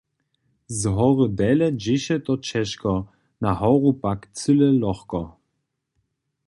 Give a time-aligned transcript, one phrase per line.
[0.77, 2.93] Z hory dele dźěše to ćežko,
[3.43, 5.21] na horu pak cyle lochko.